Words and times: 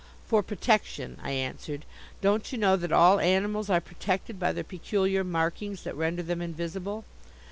"For 0.25 0.41
protection," 0.41 1.19
I 1.21 1.29
answered. 1.29 1.85
"Don't 2.21 2.51
you 2.51 2.57
know 2.57 2.75
that 2.75 2.91
all 2.91 3.19
animals 3.19 3.69
are 3.69 3.79
protected 3.79 4.39
by 4.39 4.51
their 4.51 4.63
peculiar 4.63 5.23
markings 5.23 5.83
that 5.83 5.95
render 5.95 6.23
them 6.23 6.41
invisible? 6.41 7.05